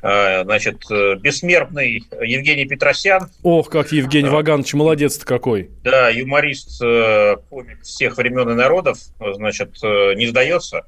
значит, 0.00 0.82
э, 0.90 1.16
бессмертный 1.16 2.04
Евгений 2.20 2.66
Петросян. 2.66 3.30
Ох, 3.42 3.70
как 3.70 3.92
Евгений 3.92 4.28
э, 4.28 4.32
Ваганович, 4.32 4.74
молодец-то 4.74 5.24
какой. 5.24 5.70
Да, 5.84 6.08
юморист, 6.08 6.80
комик 6.80 7.82
всех 7.82 8.16
времен 8.16 8.50
и 8.50 8.54
народов, 8.54 8.98
значит, 9.18 9.74
не 9.82 10.26
сдается. 10.26 10.86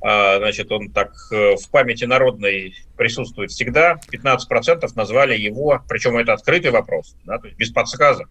Значит, 0.00 0.70
он 0.70 0.90
так 0.90 1.12
в 1.30 1.70
памяти 1.70 2.04
народной 2.04 2.74
присутствует 2.96 3.50
всегда. 3.50 3.98
15% 4.12 4.88
назвали 4.94 5.36
его, 5.36 5.82
причем 5.88 6.16
это 6.16 6.34
открытый 6.34 6.70
вопрос, 6.70 7.16
да, 7.24 7.38
то 7.38 7.46
есть 7.46 7.58
без 7.58 7.70
подсказок. 7.70 8.28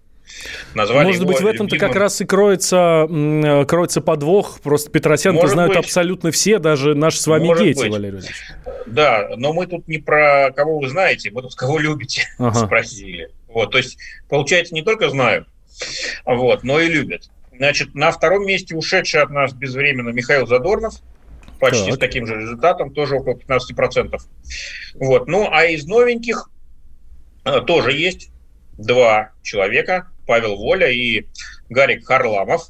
Назвали 0.74 1.08
Может 1.08 1.26
быть, 1.26 1.42
в 1.42 1.46
этом-то 1.46 1.76
любимым... 1.76 1.94
как 1.94 2.02
раз 2.02 2.22
и 2.22 2.26
кроется, 2.26 3.08
э, 3.10 3.66
кроется 3.66 4.02
подвох. 4.02 4.60
Просто 4.62 4.92
Петросян-то 4.92 5.48
знают 5.48 5.74
быть. 5.74 5.86
абсолютно 5.86 6.32
все, 6.32 6.60
даже 6.60 6.96
наши 6.96 7.20
с 7.20 7.28
вами 7.28 7.48
Может 7.48 7.64
дети, 7.64 7.80
быть. 7.80 7.92
Валерий 7.92 8.12
Владимирович. 8.12 8.44
Да, 8.86 9.30
но 9.38 9.54
мы 9.54 9.68
тут 9.68 9.88
не 9.88 9.98
про 9.98 10.52
кого 10.56 10.80
вы 10.80 10.90
знаете, 10.90 11.32
мы 11.32 11.42
тут 11.42 11.56
кого 11.56 11.80
любите, 11.80 12.28
ага. 12.38 12.66
спросили. 12.66 13.30
Вот, 13.48 13.72
то 13.72 13.78
есть, 13.78 13.98
получается, 14.30 14.74
не 14.74 14.84
только 14.84 15.10
знают, 15.10 15.48
вот, 16.26 16.64
но 16.64 16.80
и 16.80 16.88
любят. 16.88 17.30
Значит, 17.56 17.94
на 17.94 18.12
втором 18.12 18.46
месте 18.46 18.76
ушедший 18.76 19.22
от 19.22 19.32
нас 19.32 19.54
безвременно 19.54 20.10
Михаил 20.10 20.48
Задорнов, 20.48 20.96
почти 21.60 21.88
так. 21.88 21.96
с 21.96 21.98
таким 21.98 22.26
же 22.26 22.40
результатом, 22.40 22.94
тоже 22.94 23.16
около 23.16 23.36
15%. 23.36 24.18
Вот. 24.96 25.28
Ну, 25.28 25.50
а 25.52 25.66
из 25.66 25.86
новеньких 25.86 26.50
э, 27.44 27.62
тоже 27.62 27.92
есть 27.92 28.30
два 28.78 29.32
человека, 29.44 30.08
Павел 30.30 30.58
Воля 30.58 30.92
и 30.92 31.26
Гарик 31.70 32.06
Харламов. 32.06 32.70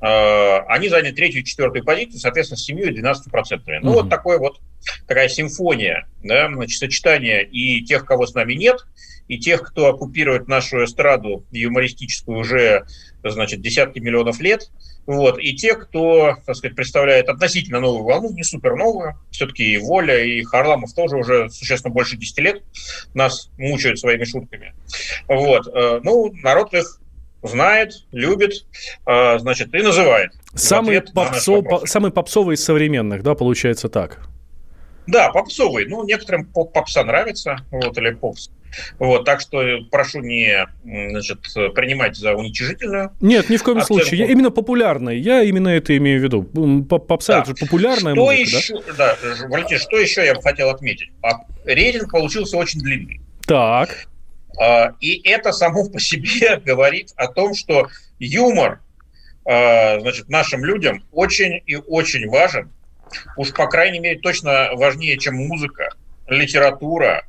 Э, 0.00 0.60
они 0.66 0.88
заняли 0.88 1.12
третью 1.12 1.42
и 1.42 1.44
четвертую 1.44 1.84
позицию, 1.84 2.20
соответственно, 2.20 2.56
с 2.56 2.64
7 2.64 2.80
и 2.80 2.90
12 2.90 3.30
процентами. 3.30 3.80
Ну, 3.82 3.90
mm-hmm. 3.90 3.94
вот 3.94 4.08
такой 4.08 4.38
вот 4.38 4.58
такая 5.06 5.28
симфония, 5.28 6.08
да, 6.24 6.48
значит, 6.50 6.78
сочетание 6.78 7.46
и 7.46 7.84
тех, 7.84 8.06
кого 8.06 8.26
с 8.26 8.32
нами 8.32 8.54
нет, 8.54 8.86
и 9.28 9.38
тех, 9.38 9.60
кто 9.60 9.88
оккупирует 9.88 10.48
нашу 10.48 10.84
эстраду 10.84 11.44
юмористическую 11.50 12.38
уже, 12.38 12.86
значит, 13.22 13.60
десятки 13.60 13.98
миллионов 13.98 14.40
лет, 14.40 14.70
вот, 15.08 15.38
и 15.38 15.56
тех, 15.56 15.88
кто, 15.88 16.36
так 16.44 16.54
сказать, 16.54 16.76
представляет 16.76 17.30
относительно 17.30 17.80
новую 17.80 18.04
волну, 18.04 18.30
не 18.30 18.44
супер 18.44 18.76
новую, 18.76 19.14
все-таки 19.30 19.64
и 19.64 19.78
Воля, 19.78 20.22
и 20.22 20.42
Харламов 20.42 20.92
тоже 20.92 21.16
уже 21.16 21.48
существенно 21.48 21.94
больше 21.94 22.18
10 22.18 22.38
лет 22.40 22.62
нас 23.14 23.48
мучают 23.56 23.98
своими 23.98 24.24
шутками. 24.24 24.74
Вот, 25.26 25.66
э, 25.66 26.00
ну, 26.04 26.30
народ 26.42 26.74
их 26.74 27.00
знает, 27.42 28.04
любит, 28.12 28.66
э, 29.06 29.38
значит, 29.38 29.74
и 29.74 29.78
называет. 29.78 30.32
Самый, 30.54 31.00
попсо, 31.00 31.62
по, 31.62 31.86
самый 31.86 32.10
попсовый 32.10 32.56
из 32.56 32.62
современных, 32.62 33.22
да, 33.22 33.34
получается 33.34 33.88
так? 33.88 34.28
Да, 35.08 35.30
попсовый. 35.30 35.86
Ну, 35.86 36.04
некоторым 36.04 36.44
поп 36.44 36.72
попса 36.72 37.02
нравится, 37.02 37.56
вот, 37.70 37.96
или 37.96 38.10
попс. 38.10 38.50
Вот, 38.98 39.24
так 39.24 39.40
что 39.40 39.62
прошу 39.90 40.20
не 40.20 40.66
значит, 40.84 41.40
принимать 41.74 42.16
за 42.16 42.34
уничижительную. 42.34 43.12
Нет, 43.20 43.48
ни 43.48 43.56
в 43.56 43.62
коем 43.62 43.78
оценку. 43.78 44.02
случае. 44.02 44.20
Я 44.20 44.26
именно 44.26 44.50
популярный. 44.50 45.18
Я 45.18 45.42
именно 45.42 45.68
это 45.68 45.96
имею 45.96 46.20
в 46.20 46.22
виду. 46.22 46.42
Попса 46.98 47.34
да. 47.34 47.38
это 47.40 47.48
же 47.48 47.54
популярная 47.54 48.12
что 48.12 48.24
музыка, 48.24 48.58
еще, 48.58 48.74
да? 48.98 49.16
Да, 49.22 49.48
Валентин, 49.48 49.78
что 49.78 49.96
еще 49.96 50.24
я 50.26 50.34
бы 50.34 50.42
хотел 50.42 50.68
отметить? 50.68 51.10
А, 51.22 51.40
рейтинг 51.64 52.12
получился 52.12 52.58
очень 52.58 52.80
длинный. 52.80 53.22
Так. 53.46 54.08
А, 54.60 54.92
и 55.00 55.26
это 55.26 55.52
само 55.52 55.88
по 55.88 55.98
себе 55.98 56.56
говорит 56.64 57.12
о 57.16 57.28
том, 57.28 57.54
что 57.54 57.88
юмор 58.18 58.80
а, 59.46 59.98
значит, 60.00 60.28
нашим 60.28 60.62
людям 60.62 61.02
очень 61.12 61.62
и 61.64 61.76
очень 61.76 62.28
важен. 62.28 62.70
Уж, 63.36 63.52
по 63.52 63.66
крайней 63.66 63.98
мере, 63.98 64.18
точно 64.18 64.70
важнее, 64.74 65.18
чем 65.18 65.36
музыка, 65.36 65.94
литература, 66.26 67.26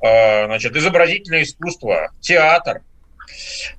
а, 0.00 0.46
значит, 0.46 0.76
изобразительное 0.76 1.42
искусство, 1.42 2.10
театр. 2.20 2.82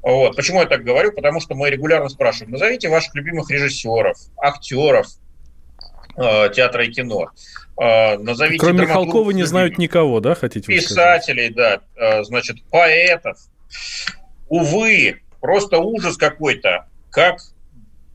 Вот. 0.02 0.36
Почему 0.36 0.62
я 0.62 0.66
так 0.66 0.84
говорю? 0.84 1.12
Потому 1.12 1.40
что 1.40 1.56
мы 1.56 1.70
регулярно 1.70 2.10
спрашиваем, 2.10 2.52
назовите 2.52 2.90
ваших 2.90 3.13
любимых 3.16 3.50
режиссеров, 3.50 4.18
актеров 4.38 5.08
театра 6.16 6.86
и 6.86 6.92
кино. 6.92 7.32
А, 7.75 8.18
назовите 8.18 8.60
Кроме 8.60 8.84
Михалкова 8.84 9.32
не 9.32 9.44
знают 9.44 9.78
никого, 9.78 10.20
да, 10.20 10.36
хотите 10.36 10.68
Писателей, 10.68 11.50
да, 11.50 11.82
а, 11.98 12.24
значит, 12.24 12.63
поэтов. 12.70 13.38
Увы, 14.48 15.22
просто 15.42 15.80
ужас 15.80 16.18
какой-то, 16.18 16.88
как 17.10 17.40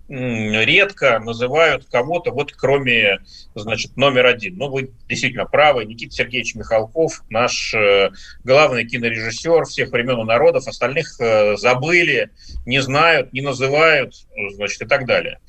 редко 0.08 1.18
называют 1.18 1.86
кого-то, 1.90 2.30
вот 2.30 2.52
кроме, 2.52 3.18
значит, 3.54 3.96
номер 3.96 4.26
один. 4.26 4.56
Ну, 4.56 4.70
вы 4.70 4.90
действительно 5.08 5.44
правы, 5.44 5.84
Никита 5.84 6.14
Сергеевич 6.14 6.54
Михалков, 6.54 7.22
наш 7.28 7.74
э, 7.74 8.10
главный 8.42 8.86
кинорежиссер 8.86 9.64
всех 9.64 9.90
времен 9.90 10.20
и 10.20 10.24
народов, 10.24 10.66
остальных 10.66 11.20
э, 11.20 11.56
забыли, 11.56 12.30
не 12.64 12.80
знают, 12.80 13.32
не 13.32 13.42
называют, 13.42 14.14
значит, 14.54 14.82
и 14.82 14.86
так 14.86 15.06
далее. 15.06 15.40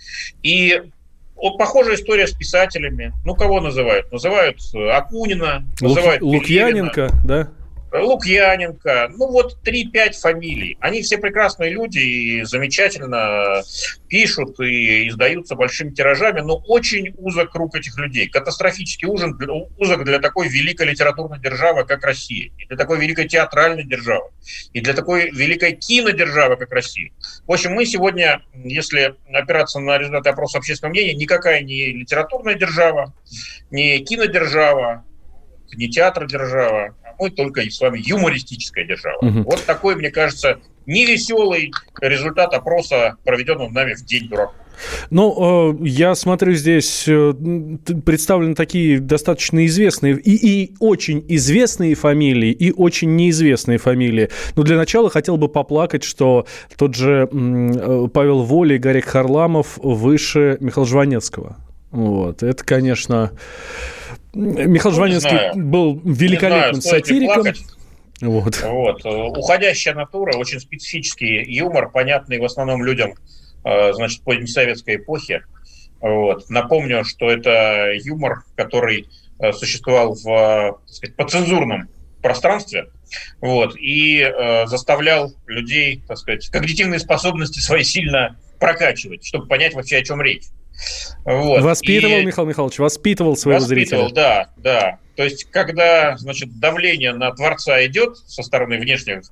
И 0.44 0.82
вот 1.36 1.58
похожая 1.58 1.96
история 1.96 2.28
с 2.28 2.34
писателями. 2.34 3.14
Ну, 3.24 3.36
кого 3.36 3.62
называют? 3.62 4.12
Называют 4.12 4.60
э, 4.74 4.90
Акунина, 4.90 5.66
называют 5.80 6.22
Лук, 6.22 6.42
Лукьяненко, 6.42 7.12
да? 7.24 7.50
Лукьяненко, 7.92 9.10
ну 9.16 9.28
вот 9.32 9.58
3-5 9.66 10.14
фамилий. 10.20 10.78
Они 10.80 11.02
все 11.02 11.18
прекрасные 11.18 11.72
люди 11.72 12.00
и 12.00 12.44
замечательно 12.44 13.64
пишут 14.08 14.60
и 14.60 15.08
издаются 15.08 15.56
большими 15.56 15.92
тиражами, 15.92 16.42
но 16.42 16.58
очень 16.68 17.14
узок 17.18 17.52
круг 17.52 17.76
этих 17.76 17.98
людей. 17.98 18.30
Катастрофически 18.30 19.06
ужин, 19.06 19.38
узок 19.78 20.04
для 20.04 20.20
такой 20.20 20.50
великой 20.50 20.88
литературной 20.88 21.40
державы, 21.40 21.86
как 21.86 22.04
Россия, 22.04 22.52
и 22.58 22.66
для 22.68 22.78
такой 22.78 23.00
великой 23.00 23.28
театральной 23.28 23.84
державы, 23.84 24.30
и 24.74 24.82
для 24.82 24.94
такой 24.94 25.32
великой 25.32 25.74
кинодержавы, 25.74 26.58
как 26.58 26.72
Россия. 26.72 27.12
В 27.48 27.52
общем, 27.52 27.74
мы 27.74 27.86
сегодня, 27.86 28.42
если 28.54 29.16
опираться 29.34 29.80
на 29.80 29.98
результаты 29.98 30.30
опроса 30.30 30.60
общественного 30.60 30.94
мнения, 30.94 31.16
никакая 31.16 31.62
не 31.62 31.92
литературная 31.94 32.56
держава, 32.56 33.14
не 33.72 34.00
кинодержава, 34.00 35.06
не 35.76 35.90
театр 35.90 36.28
держава, 36.28 36.96
мы 37.20 37.30
только 37.30 37.62
с 37.62 37.80
вами 37.80 38.00
юмористическая 38.04 38.86
держава. 38.86 39.20
Угу. 39.22 39.42
Вот 39.44 39.64
такой, 39.66 39.96
мне 39.96 40.10
кажется, 40.10 40.60
невеселый 40.86 41.72
результат 42.02 42.54
опроса, 42.54 43.16
проведенного 43.24 43.70
нами 43.70 43.94
в 43.94 44.06
День 44.06 44.28
дураков. 44.28 44.56
Ну, 45.10 45.74
э, 45.82 45.88
я 45.88 46.16
смотрю, 46.16 46.54
здесь 46.54 47.06
э, 47.08 47.34
представлены 48.06 48.56
такие 48.56 49.00
достаточно 49.00 49.66
известные 49.66 50.18
и, 50.18 50.36
и 50.36 50.76
очень 50.80 51.24
известные 51.28 51.96
фамилии, 51.96 52.52
и 52.52 52.72
очень 52.72 53.16
неизвестные 53.16 53.78
фамилии. 53.78 54.30
Но 54.56 54.64
для 54.64 54.78
начала 54.78 55.10
хотел 55.10 55.38
бы 55.38 55.48
поплакать, 55.50 56.04
что 56.04 56.46
тот 56.78 56.96
же 56.96 57.28
э, 57.32 58.08
Павел 58.14 58.44
Воля 58.44 58.76
и 58.76 58.80
Гарик 58.80 59.06
Харламов 59.06 59.78
выше 59.78 60.58
Михаила 60.60 60.88
Жванецкого. 60.88 61.58
Вот, 61.92 62.44
это, 62.44 62.64
конечно... 62.64 63.32
Михаил 64.34 64.92
ну, 64.92 64.96
Жванецкий 64.96 65.60
был 65.60 66.00
великолепным 66.04 66.82
знаю, 66.82 67.04
сатириком. 67.04 67.46
Вот. 68.22 68.62
Вот. 68.64 69.06
Уходящая 69.06 69.96
натура, 69.96 70.36
очень 70.38 70.60
специфический 70.60 71.44
юмор, 71.44 71.90
понятный 71.90 72.40
в 72.40 72.44
основном 72.44 72.84
людям 72.84 73.16
э, 73.64 73.94
значит, 73.94 74.22
позднесоветской 74.24 74.98
эпохи. 74.98 75.44
Вот. 76.02 76.50
Напомню, 76.50 77.04
что 77.06 77.30
это 77.30 77.94
юмор, 78.04 78.44
который 78.56 79.08
э, 79.40 79.52
существовал 79.54 80.16
в 80.16 80.24
так 80.86 80.94
сказать, 80.94 81.16
подцензурном 81.16 81.90
пространстве 82.22 82.90
вот, 83.42 83.76
и 83.78 84.20
э, 84.20 84.68
заставлял 84.68 85.34
людей, 85.48 86.04
так 86.08 86.18
сказать, 86.18 86.50
когнитивные 86.50 87.00
способности 87.00 87.60
свои 87.60 87.84
сильно 87.84 88.38
прокачивать, 88.60 89.26
чтобы 89.26 89.48
понять 89.48 89.74
вообще, 89.74 89.98
о 89.98 90.04
чем 90.04 90.22
речь. 90.22 90.44
Вот. 91.26 91.62
Воспитывал, 91.62 92.18
и... 92.18 92.26
Михаил 92.26 92.48
Михайлович, 92.48 92.80
воспитывал 92.80 93.36
своего 93.36 93.60
воспитывал, 93.60 94.06
зрителя. 94.06 94.16
да, 94.16 94.50
да. 94.58 95.00
То 95.16 95.26
есть, 95.26 95.52
когда, 95.52 96.16
значит, 96.16 96.60
давление 96.60 97.12
на 97.12 97.32
Творца 97.32 97.86
идет 97.86 98.16
со 98.18 98.42
стороны 98.42 98.78
внешних 98.78 99.24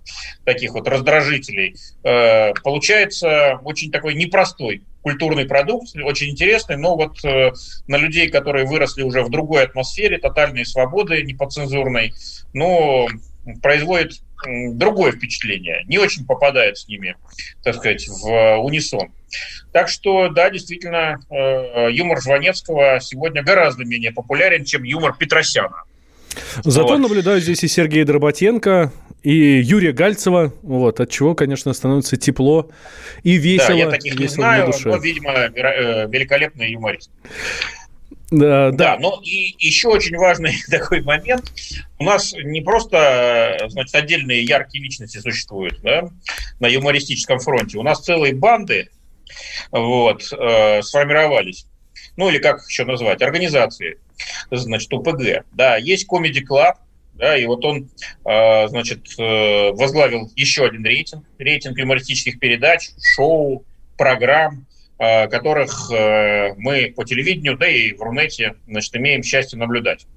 таких 0.43 0.73
вот 0.73 0.86
раздражителей, 0.86 1.75
э, 2.03 2.53
получается 2.62 3.60
очень 3.63 3.89
такой 3.89 4.15
непростой 4.15 4.83
культурный 5.01 5.45
продукт, 5.45 5.95
очень 6.03 6.31
интересный, 6.31 6.75
но 6.75 6.97
вот 6.97 7.23
э, 7.23 7.53
на 7.88 7.95
людей, 7.95 8.27
которые 8.29 8.65
выросли 8.65 9.03
уже 9.03 9.23
в 9.23 9.29
другой 9.29 9.63
атмосфере, 9.63 10.17
тотальной 10.17 10.65
свободы, 10.65 11.21
неподцензурной, 11.21 12.13
ну, 12.51 13.07
производит 13.62 14.21
другое 14.45 15.12
впечатление, 15.12 15.84
не 15.88 15.97
очень 15.97 16.26
попадает 16.26 16.78
с 16.78 16.88
ними, 16.88 17.15
так 17.63 17.76
сказать, 17.76 18.08
в 18.08 18.58
унисон. 18.58 19.12
Так 19.71 19.89
что, 19.89 20.30
да, 20.30 20.50
действительно, 20.50 21.19
э, 21.30 21.91
юмор 21.91 22.21
Жванецкого 22.21 23.00
сегодня 23.02 23.43
гораздо 23.43 23.84
менее 23.84 24.12
популярен, 24.12 24.63
чем 24.63 24.84
юмор 24.84 25.15
Петросяна. 25.17 25.84
Зато 26.63 26.88
вот. 26.88 26.97
наблюдаю 26.97 27.41
здесь 27.41 27.63
и 27.63 27.67
Сергея 27.67 28.06
Дроботенко, 28.06 28.91
и 29.23 29.60
Юрия 29.60 29.91
Гальцева, 29.91 30.54
вот, 30.62 31.00
от 31.00 31.10
чего, 31.10 31.36
конечно, 31.36 31.73
становится 31.73 32.15
тепло 32.15 32.69
и 33.23 33.36
весело. 33.38 33.69
Да, 33.69 33.73
я 33.73 33.89
таких 33.89 34.19
не 34.19 34.28
знаю, 34.28 34.71
но, 34.86 34.97
видимо, 34.97 35.32
э, 35.32 36.08
великолепный 36.08 36.71
юморист. 36.71 37.10
Да, 38.30 38.72
да. 38.72 38.98
но 39.00 39.22
и 39.24 39.56
еще 39.58 39.88
очень 39.88 40.18
важный 40.18 40.56
такой 40.70 41.02
момент. 41.02 41.52
У 41.98 42.04
нас 42.04 42.34
не 42.34 42.62
просто, 42.62 43.58
значит, 43.70 43.96
отдельные 43.96 44.44
яркие 44.44 44.84
личности 44.84 45.18
существуют 45.20 45.80
да, 45.82 46.10
на 46.60 46.68
юмористическом 46.68 47.40
фронте. 47.40 47.78
У 47.78 47.84
нас 47.84 48.04
целые 48.04 48.36
банды 48.36 48.90
вот, 49.72 50.32
э, 50.32 50.82
сформировались. 50.82 51.66
Ну, 52.18 52.30
или 52.30 52.40
как 52.40 52.62
еще 52.68 52.84
назвать, 52.84 53.22
организации, 53.22 54.00
значит, 54.52 54.92
УПГ. 54.92 55.46
Да, 55.54 55.78
есть 55.78 56.08
Comedy 56.12 56.42
Club, 56.48 56.74
да, 57.13 57.38
и 57.38 57.46
вот 57.46 57.63
он, 57.63 57.90
э, 58.26 58.68
значит, 58.68 59.08
э, 59.18 59.72
возглавил 59.72 60.32
еще 60.36 60.66
один 60.66 60.86
рейтинг, 60.86 61.26
рейтинг 61.38 61.78
юмористических 61.78 62.40
передач, 62.40 62.90
шоу, 63.16 63.66
программ, 63.98 64.66
которых 64.97 65.91
э, 65.91 66.53
мы 66.57 66.93
по 66.95 67.05
телевидению, 67.05 67.57
да 67.57 67.67
и 67.67 67.93
в 67.93 68.01
Рунете, 68.01 68.55
значит, 68.67 68.95
имеем 68.95 69.21
счастье 69.21 69.57
наблюдать. 69.57 70.07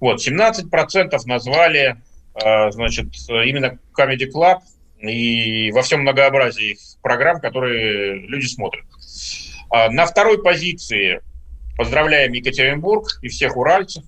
Вот, 0.00 0.26
17% 0.26 1.18
назвали, 1.26 1.96
э, 2.40 2.70
значит, 2.70 3.06
именно 3.28 3.78
Comedy 3.96 4.30
Club 4.32 4.60
и 5.00 5.72
во 5.72 5.82
всем 5.82 6.02
многообразии 6.02 6.76
программ, 7.02 7.40
которые 7.40 8.14
люди 8.26 8.46
смотрят. 8.46 8.84
А, 9.70 9.90
на 9.90 10.06
второй 10.06 10.42
позиции 10.42 11.20
поздравляем 11.76 12.32
Екатеринбург 12.32 13.18
и 13.22 13.28
всех 13.28 13.56
уральцев. 13.56 14.04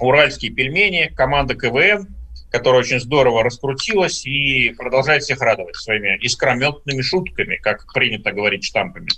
Уральские 0.00 0.52
пельмени, 0.52 1.12
команда 1.14 1.54
КВН, 1.54 2.08
которая 2.50 2.80
очень 2.80 3.00
здорово 3.00 3.42
раскрутилась 3.42 4.24
и 4.24 4.70
продолжает 4.70 5.22
всех 5.22 5.40
радовать 5.40 5.76
своими 5.76 6.16
искрометными 6.20 7.02
шутками, 7.02 7.56
как 7.56 7.92
принято 7.92 8.32
говорить 8.32 8.64
штампами. 8.64 9.08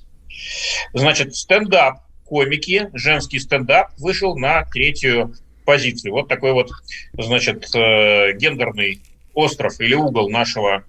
Значит, 0.92 1.34
стендап, 1.36 2.00
комики, 2.24 2.90
женский 2.94 3.38
стендап 3.38 3.92
вышел 3.98 4.36
на 4.36 4.64
третью 4.64 5.34
позицию. 5.64 6.12
Вот 6.12 6.28
такой 6.28 6.52
вот, 6.52 6.70
значит, 7.12 7.74
э, 7.74 8.32
гендерный 8.36 9.00
остров 9.34 9.80
или 9.80 9.94
угол 9.94 10.30
нашего 10.30 10.84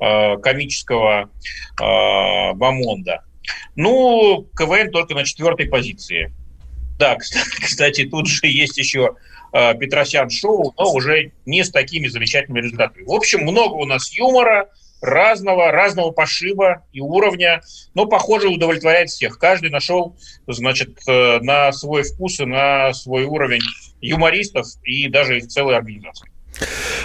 э, 0.00 0.36
комического 0.38 1.30
э, 1.80 2.52
бомонда. 2.54 3.24
Ну, 3.74 4.46
КВН 4.56 4.90
только 4.90 5.14
на 5.14 5.24
четвертой 5.24 5.66
позиции. 5.66 6.32
Да, 6.98 7.16
кстати, 7.60 8.06
тут 8.06 8.28
же 8.28 8.46
есть 8.46 8.78
еще 8.78 9.16
э, 9.52 9.74
Петросян 9.74 10.30
шоу, 10.30 10.74
но 10.76 10.92
уже 10.92 11.32
не 11.46 11.64
с 11.64 11.70
такими 11.70 12.08
замечательными 12.08 12.64
результатами. 12.64 13.04
В 13.04 13.12
общем, 13.12 13.42
много 13.42 13.74
у 13.74 13.86
нас 13.86 14.12
юмора, 14.12 14.68
разного, 15.02 15.70
разного 15.70 16.12
пошиба 16.12 16.86
и 16.92 17.00
уровня, 17.00 17.60
но, 17.94 18.06
похоже, 18.06 18.48
удовлетворяет 18.48 19.10
всех. 19.10 19.38
Каждый 19.38 19.70
нашел, 19.70 20.16
значит, 20.46 21.00
э, 21.06 21.40
на 21.40 21.72
свой 21.72 22.04
вкус 22.04 22.40
и 22.40 22.46
на 22.46 22.94
свой 22.94 23.24
уровень 23.24 23.62
юмористов 24.00 24.66
и 24.84 25.08
даже 25.08 25.38
их 25.38 25.48
целой 25.48 25.76
организации. 25.76 26.31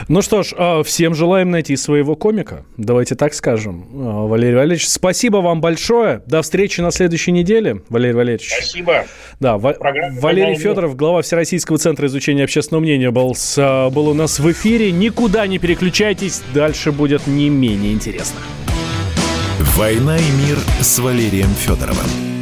Ну 0.07 0.21
что 0.21 0.43
ж, 0.43 0.53
а, 0.57 0.83
всем 0.83 1.13
желаем 1.15 1.49
найти 1.51 1.75
своего 1.75 2.15
комика. 2.15 2.65
Давайте 2.77 3.15
так 3.15 3.33
скажем. 3.33 3.87
А, 3.93 4.27
Валерий 4.27 4.55
Валерьевич, 4.55 4.87
спасибо 4.87 5.37
вам 5.37 5.61
большое. 5.61 6.21
До 6.27 6.41
встречи 6.41 6.81
на 6.81 6.91
следующей 6.91 7.31
неделе, 7.31 7.81
Валерий 7.89 8.15
Валерьевич. 8.15 8.49
Спасибо. 8.53 9.05
Да, 9.39 9.57
Ва- 9.57 9.75
Валерий 10.21 10.55
Федоров, 10.55 10.95
глава 10.95 11.21
Всероссийского 11.21 11.77
центра 11.77 12.07
изучения 12.07 12.43
общественного 12.43 12.81
мнения, 12.83 13.11
был, 13.11 13.35
с, 13.35 13.55
а, 13.57 13.89
был 13.89 14.07
у 14.09 14.13
нас 14.13 14.39
в 14.39 14.51
эфире. 14.51 14.91
Никуда 14.91 15.47
не 15.47 15.59
переключайтесь, 15.59 16.41
дальше 16.53 16.91
будет 16.91 17.25
не 17.27 17.49
менее 17.49 17.93
интересно. 17.93 18.39
«Война 19.75 20.17
и 20.17 20.31
мир» 20.47 20.57
с 20.81 20.99
Валерием 20.99 21.49
Федоровым. 21.49 22.36